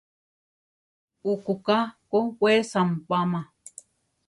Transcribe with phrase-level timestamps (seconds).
[1.31, 1.77] Ukuka
[2.09, 3.39] ko we sambama.